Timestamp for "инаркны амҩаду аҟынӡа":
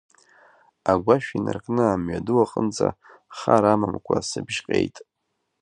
1.37-2.87